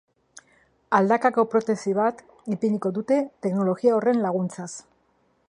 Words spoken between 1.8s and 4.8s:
bat ipiniko dute teknologia horren laguntzaz.